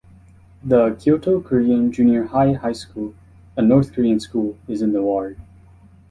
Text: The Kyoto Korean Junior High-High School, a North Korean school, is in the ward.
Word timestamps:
The 0.63 0.95
Kyoto 0.95 1.41
Korean 1.41 1.91
Junior 1.91 2.23
High-High 2.23 2.73
School, 2.73 3.13
a 3.55 3.61
North 3.61 3.93
Korean 3.93 4.19
school, 4.19 4.57
is 4.67 4.81
in 4.81 4.93
the 4.93 5.03
ward. 5.03 5.39